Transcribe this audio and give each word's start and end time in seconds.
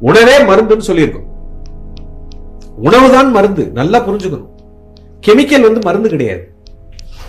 உணவே 0.00 0.38
மருந்துன்னு 0.38 0.80
சொல்லியிருக்கோம். 0.86 1.32
உணவு 2.76 3.10
தான் 3.10 3.30
மருந்து 3.30 3.70
நல்லா 3.70 4.08
புரிஞ்சுக்கணும். 4.08 4.48
கெமிக்கல் 5.26 5.60
வந்து 5.60 5.80
மருந்து 5.82 6.08
கிடையாது. 6.08 6.52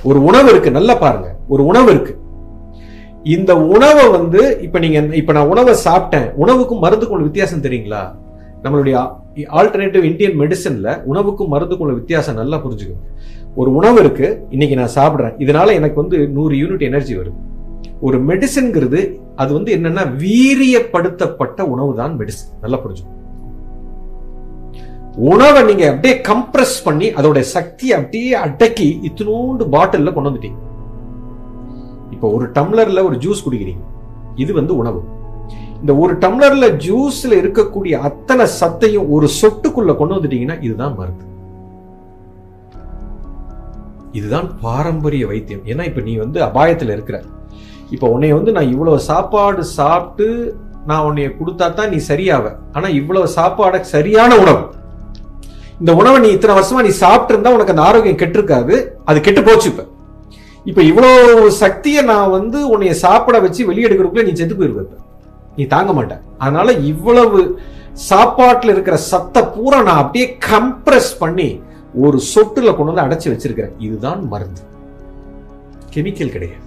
ஒரு 0.03 0.23
உணவு 0.23 0.49
இருக்கு 0.49 0.71
நல்லா 0.71 0.95
பாருங்க. 0.95 1.35
ஒரு 1.47 1.65
உணவு 1.65 1.89
இருக்கு. 1.89 2.17
இந்த 3.23 3.57
உணவை 3.57 4.09
வந்து 4.09 4.59
இப்ப 4.61 4.79
நீங்க 4.79 5.15
இப்ப 5.15 5.33
நான் 5.33 5.47
உணவை 5.47 5.75
சாப்பிட்டேன். 5.85 6.31
உணவுக்கும் 6.31 6.83
மருந்துக்கும் 6.83 7.15
உள்ள 7.15 7.23
வித்தியாசம் 7.23 7.61
தெரியுங்களா? 7.61 8.15
நம்மளுடைய 8.63 9.11
ஆல்டர்னேட்டிவ் 9.35 10.03
இந்தியன் 10.03 10.39
மெடிசன்ல 10.39 11.03
உணவுக்கும் 11.03 11.53
மருந்துக்கும் 11.53 11.77
உள்ள 11.77 11.93
வித்தியாசம் 11.93 12.35
நல்லா 12.35 12.57
புரிஞ்சுக்கோங்க 12.57 13.07
ஒரு 13.55 13.75
உணவு 13.75 13.99
இருக்கு 13.99 14.45
இன்னைக்கு 14.49 14.75
நான் 14.75 14.95
சாப்பிட்றேன். 14.95 15.33
இதனால 15.37 15.73
எனக்கு 15.73 16.01
வந்து 16.01 16.27
நூறு 16.27 16.55
யூனிட் 16.55 16.81
எனர்ஜி 16.81 17.15
வருது. 17.15 17.33
ஒரு 18.01 18.23
மெடிசன்ங்கிறது 18.23 19.19
அது 19.41 19.51
வந்து 19.53 19.71
என்னன்னா 19.77 20.03
வீரியப்படுத்தப்பட்ட 20.23 21.61
உணவு 21.73 21.91
தான் 22.01 22.13
மெடிசன் 22.19 22.53
நல்லா 22.61 22.79
புரிஞ்சுக்கணும் 22.83 23.21
உணவை 25.31 25.59
நீங்க 25.63 25.83
அப்படியே 25.91 26.15
கம்ப்ரஸ் 26.29 26.77
பண்ணி 26.85 27.07
அதோட 27.19 27.39
சக்தியை 27.55 27.93
அப்படியே 27.97 28.31
அடக்கி 28.45 28.87
இத்தினோண்டு 29.09 29.65
பாட்டில்ல 29.75 30.13
கொண்டு 30.13 30.29
வந்துட்டீங்க. 30.29 30.59
இப்போ 32.15 32.27
ஒரு 32.37 32.45
டம்ளர்ல 32.57 33.03
ஒரு 33.09 33.15
ஜூஸ் 33.25 33.43
குடிக்கிறீங்க. 33.45 33.83
இது 34.43 34.51
வந்து 34.53 34.73
உணவு. 34.81 34.99
இந்த 35.79 35.93
ஒரு 36.03 36.13
டம்ளர்ல 36.23 36.65
ஜூஸ்ல 36.87 37.33
இருக்கக்கூடிய 37.41 37.93
அத்தனை 38.09 38.45
சத்தையும் 38.59 39.07
ஒரு 39.15 39.27
சொட்டுக்குள்ள 39.39 39.93
கொண்டு 39.95 40.15
வந்துட்டீங்கன்னா 40.15 40.57
இதுதான் 40.67 40.95
மருந்து. 40.99 41.25
இதுதான் 44.11 44.49
பாரம்பரிய 44.61 45.25
வைத்தியம். 45.27 45.65
ஏன்னா 45.71 45.83
இப்ப 45.89 46.01
நீ 46.01 46.15
வந்து 46.15 46.41
அபாயத்துல 46.49 46.95
இருக்கிற. 46.97 47.17
இப்போ 47.91 48.07
உன்னை 48.07 48.33
வந்து 48.33 48.51
நான் 48.51 48.71
இவ்வளவு 48.71 48.99
சாப்பாடு 48.99 49.63
சாப்பிட்டு 49.63 50.57
நான் 50.85 51.05
உன்னைய 51.09 51.29
கொடுத்தா 51.39 51.73
தான் 51.73 51.89
நீ 51.89 51.97
சரியாவ. 51.97 52.45
ஆனா 52.73 52.87
இவ்வளவு 52.87 53.27
சாப்பாட 53.35 53.81
சரியான 53.81 54.37
உணவு. 54.37 54.63
இந்த 55.79 55.93
உணவை 55.93 56.19
நீ 56.19 56.29
இத்தனை 56.29 56.55
வருஷமா 56.57 56.81
நீ 56.87 56.91
சாப்பிட்டுருந்தா 56.99 57.53
உனக்கு 57.53 57.73
அந்த 57.73 57.81
ஆரோக்கியம் 57.81 58.19
கெட்டிருக்காது. 58.21 58.75
அது 59.05 59.21
கெட்டு 59.21 59.43
போச்சு 59.43 59.69
இப்ப. 59.69 59.85
இப்ப 60.63 60.81
இவ்வளவு 60.81 61.51
சக்தியை 61.51 62.01
நான் 62.01 62.29
வந்து 62.29 62.59
உன்னைய 62.69 62.91
சாப்பிட 62.91 63.39
வச்சு 63.39 63.67
வெளியெடுக்கிறதுக்குள்ள 63.71 64.23
நீ 64.23 64.31
செத்து 64.31 64.55
போயிருவ 64.55 64.85
நீ 65.57 65.65
தாங்க 65.65 65.91
மாட்ட. 65.93 66.21
அதனால 66.37 66.71
இவ்வளவு 66.71 67.59
சாப்பாட்டில் 67.93 68.71
இருக்கிற 68.71 68.97
சத்தை 68.97 69.43
பூரா 69.43 69.81
நான் 69.81 70.01
அப்படியே 70.03 70.37
கம்ப்ரஸ் 70.51 71.19
பண்ணி 71.19 71.61
ஒரு 71.93 72.19
சொட்டுல 72.33 72.75
கொண்டு 72.75 72.93
வந்து 72.93 73.05
அடைச்சி 73.05 73.29
வச்சிருக்கிறேன். 73.31 73.75
இதுதான் 73.77 74.27
மருந்து. 74.27 74.61
கெமிக்கல் 75.95 76.33
கிடையாது. 76.35 76.64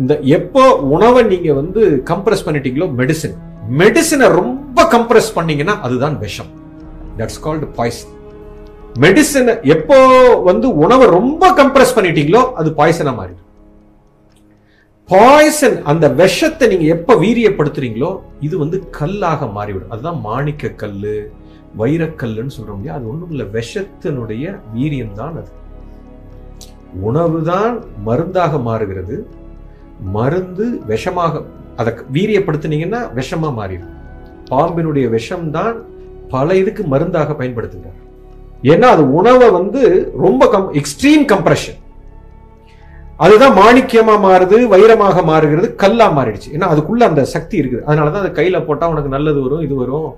இந்த 0.00 0.12
எப்போ 0.38 0.62
உணவை 0.94 1.22
நீங்க 1.32 1.50
வந்து 1.60 1.80
கம்ப்ரஸ் 2.10 2.44
பண்ணிட்டீங்களோ 2.46 2.86
மெடிசின் 3.00 3.36
மெடிசினை 3.80 4.26
ரொம்ப 4.40 4.84
கம்ப்ரஸ் 4.94 5.30
பண்ணீங்கன்னா 5.36 5.74
அதுதான் 5.86 6.16
விஷம். 6.24 6.50
தட்ஸ் 7.18 7.40
கால்டு 7.44 7.66
பாய்சன் 7.78 8.12
மெடிசன் 9.04 9.50
எப்போ 9.74 9.96
வந்து 10.48 10.66
உணவை 10.84 11.06
ரொம்ப 11.18 11.44
கம்ப்ரஸ் 11.60 11.94
பண்ணிட்டீங்களோ 11.96 12.42
அது 12.60 12.70
பாய்சனா 12.80 13.12
மாறிடும். 13.18 13.48
பாய்சன் 15.08 15.76
அந்த 15.90 16.08
விஷத்தை 16.22 16.66
நீங்க 16.72 16.86
எப்ப 16.96 17.14
வீரியப்படுத்துறீங்களோ 17.24 18.10
இது 18.40 18.54
வந்து 18.58 18.78
கல்லாக 18.98 19.46
மாறிவிடும். 19.56 19.92
அதுதான் 19.94 20.20
மாணிக்க 20.28 20.68
கல்லு 20.82 21.16
வைரக்கல்லுன்னு 21.80 22.56
சொல்றோம் 22.56 22.78
இல்லையா? 22.78 22.96
அது 22.98 23.08
ஒண்ணும் 23.12 23.30
இல்லை. 23.30 23.46
விஷத்தினுடைய 23.58 24.54
வீரியம் 24.74 25.16
தான் 25.20 25.36
அது. 25.42 25.50
உணவு 27.08 27.38
தான் 27.52 27.74
மருந்தாக 28.08 28.58
மாறுகிறது. 28.68 29.16
மருந்து 30.16 30.66
விஷமாக 30.92 31.42
அதை 31.80 31.92
வீரியப்படுத்துனீங்கன்னா 32.16 33.00
விஷமாக 33.18 33.52
மாறிடும். 33.60 33.92
பாம்பினுடைய 34.50 35.06
விஷம்தான் 35.18 35.76
பல 36.34 36.54
இதுக்கு 36.62 36.82
மருந்தாக 36.92 37.34
பயன்படுத்துகிறார். 37.38 37.98
ஏன்னா 38.72 38.88
அது 38.94 39.04
உணவை 39.18 39.46
வந்து 39.58 39.80
ரொம்ப 40.24 40.42
கம் 40.54 40.68
எக்ஸ்ட்ரீம் 40.80 41.24
கம்ப்ரெஷன் 41.32 41.78
அதுதான் 43.24 43.56
மாணிக்கியமா 43.60 44.14
மாறுது 44.26 44.58
வைரமாக 44.74 45.22
மாறுகிறது 45.30 45.68
கல்லா 45.82 46.06
மாறிடுச்சு. 46.18 46.52
ஏன்னா 46.56 46.68
அதுக்குள்ள 46.72 47.02
அந்த 47.10 47.22
சக்தி 47.34 47.56
இருக்குது. 47.60 47.84
அதனாலதான் 47.88 48.22
அதை 48.24 48.32
கையில 48.38 48.60
போட்டா 48.68 48.88
உனக்கு 48.92 49.14
நல்லது 49.16 49.40
வரும் 49.46 49.64
இது 49.66 49.74
வரும். 49.82 50.10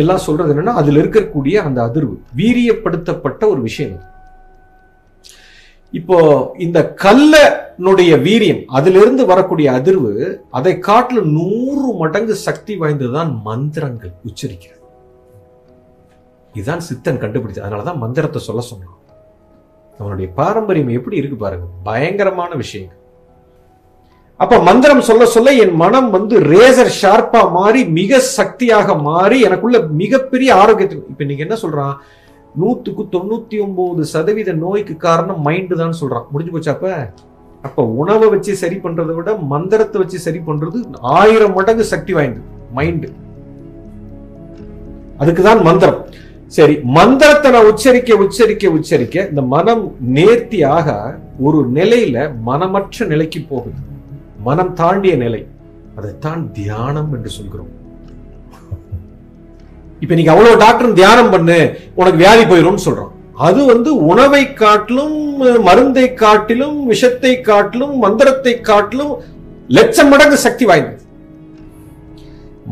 எல்லாம் 0.00 0.24
சொல்றது 0.26 0.52
என்னன்னா 0.54 0.74
அதுல 0.80 1.00
இருக்கக்கூடிய 1.02 1.56
அந்த 1.68 1.78
அதிர்வு 1.88 2.14
வீரியப்படுத்தப்பட்ட 2.40 3.42
ஒரு 3.52 3.60
விஷயம் 3.68 3.92
அது. 3.94 4.06
இப்போ 5.92 6.16
இந்த 6.64 6.78
கல்லனுடைய 7.04 8.12
வீரியம் 8.26 8.60
அதிலிருந்து 8.78 9.22
வரக்கூடிய 9.30 9.68
அதிர்வு 9.78 10.12
அதை 10.58 10.72
காட்டில 10.88 11.22
நூறு 11.38 11.88
மடங்கு 12.00 12.34
சக்தி 12.46 12.74
வாய்ந்ததுதான் 12.80 13.30
மந்திரங்கள் 13.48 14.12
உச்சரிக்கிறது. 14.28 14.76
இதுதான் 16.54 16.86
சித்தன் 16.88 17.22
கண்டுபிடிச்சது 17.22 17.66
அதனாலதான் 17.66 18.02
மந்திரத்தை 18.04 18.42
சொல்ல 18.48 18.62
சொன்னான். 18.70 18.94
அவனுடைய 20.00 20.28
பாரம்பரியம் 20.40 20.94
எப்படி 20.98 21.16
இருக்கு 21.20 21.38
பாருங்க 21.44 21.66
பயங்கரமான 21.88 22.50
விஷயங்கள். 22.64 22.96
அப்ப 24.42 24.58
மந்திரம் 24.68 25.06
சொல்ல 25.08 25.24
சொல்ல 25.34 25.52
என் 25.62 25.76
மனம் 25.82 26.10
வந்து 26.16 26.34
ரேசர் 26.52 26.90
ஷார்ப்பா 27.00 27.40
மாறி 27.56 27.80
மிக 28.00 28.20
சக்தியாக 28.38 28.94
மாறி 29.08 29.38
எனக்குள்ள 29.46 29.78
மிகப்பெரிய 30.02 30.50
ஆரோக்கியத்துக்கு 30.62 31.12
இப்ப 31.12 31.24
நீங்க 31.30 31.44
என்ன 31.46 31.56
சொல்றான்? 31.62 31.96
நூத்துக்கு 32.60 33.02
தொண்ணூத்தி 33.14 33.56
ஒன்பது 33.64 34.04
சதவீத 34.04 34.52
நோய்க்கு 34.52 34.96
காரணம் 34.96 35.44
மைண்டு 35.46 35.74
தான் 35.76 35.98
சொல்றான். 36.00 36.26
முடிஞ்சு 36.32 36.52
போச்சா 36.54 36.74
அப்ப? 36.76 36.88
அப்ப 37.66 37.84
உணவை 37.84 38.28
வச்சு 38.28 38.56
சரி 38.56 38.76
பண்றதை 38.76 39.14
விட 39.14 39.36
மந்திரத்தை 39.36 40.00
வச்சு 40.02 40.18
சரி 40.18 40.38
பண்றது 40.38 40.78
ஆயிரம் 41.00 41.54
மடங்கு 41.54 41.84
சக்தி 41.84 42.12
வாய்ந்தது. 42.12 42.46
மைண்டு 42.76 43.08
அதுக்குதான் 45.20 45.62
மந்திரம். 45.68 46.00
சரி 46.56 46.74
மந்திரத்தை 46.82 47.50
நான் 47.50 47.68
உச்சரிக்க 47.70 48.16
உச்சரிக்க 48.24 48.70
உச்சரிக்க 48.76 49.26
இந்த 49.28 49.42
மனம் 49.42 49.96
நேர்த்தியாக 49.98 51.18
ஒரு 51.38 51.58
நிலையில 51.74 52.16
மனமற்ற 52.48 53.06
நிலைக்கு 53.06 53.40
போகுது. 53.50 53.80
மனம் 54.42 54.74
தாண்டிய 54.74 55.16
நிலை. 55.16 55.46
அதைத்தான் 55.96 56.52
தியானம் 56.52 57.12
என்று 57.12 57.28
சொல்கிறோம். 57.28 57.70
இப்ப 60.02 60.12
நீங்க 60.18 60.32
அவ்வளவு 60.34 60.60
டாக்டர் 60.64 60.98
தியானம் 61.00 61.32
பண்ணு 61.34 61.58
உனக்கு 61.98 62.22
வியாதி 62.24 62.44
போயிடும்னு 62.50 62.86
சொல்றோம். 62.86 63.12
அது 63.48 63.60
வந்து 63.72 63.90
உணவை 64.12 64.44
காட்டிலும் 64.62 65.18
மருந்தை 65.66 66.06
காட்டிலும் 66.22 66.78
விஷத்தை 66.92 67.32
காட்டிலும் 67.48 67.94
மந்திரத்தை 68.04 68.54
காட்டிலும் 68.70 69.12
லட்சம் 69.76 70.10
மடங்கு 70.12 70.38
சக்தி 70.46 70.64
வாய்ந்தது. 70.70 71.02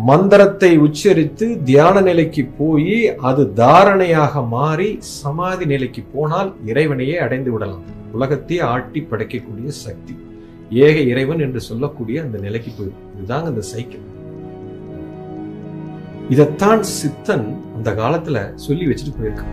மந்திரத்தை 0.09 0.70
உச்சரித்து 0.86 1.47
தியான 1.69 2.00
நிலைக்கு 2.09 2.42
போய் 2.59 2.97
அது 3.28 3.42
தாரணையாக 3.60 4.42
மாறி 4.54 4.88
சமாதி 5.20 5.66
நிலைக்கு 5.72 6.03
போனால் 6.15 6.50
இறைவனையே 6.70 7.16
அடைந்து 7.26 7.53
விடலாம். 7.54 7.84
உலகத்தையே 8.16 8.62
ஆட்டி 8.72 9.00
படைக்கக்கூடிய 9.10 9.70
சக்தி. 9.84 10.15
ஏக 10.86 10.97
இறைவன் 11.12 11.42
என்று 11.47 11.60
சொல்லக்கூடிய 11.69 12.22
அந்த 12.26 12.36
நிலைக்கு 12.47 12.70
போயிடும் 12.76 13.06
இதுதாங்க 13.16 13.50
அந்த 13.53 13.65
சைக்கிள். 13.72 14.04
இதைத்தான் 16.28 16.82
சித்தன் 16.82 17.47
அந்த 17.75 17.91
காலத்துல 17.91 18.54
சொல்லி 18.54 18.87
வச்சுட்டு 18.87 19.14
போயிருக்கான். 19.19 19.53